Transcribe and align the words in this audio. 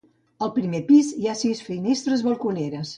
Al 0.45 0.51
primer 0.55 0.79
pis, 0.89 1.11
hi 1.21 1.29
ha 1.33 1.37
sis 1.45 1.63
finestres 1.69 2.29
balconeres. 2.31 2.89